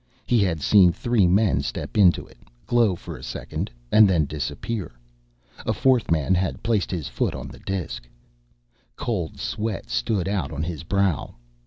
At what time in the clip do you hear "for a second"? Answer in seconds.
2.95-3.69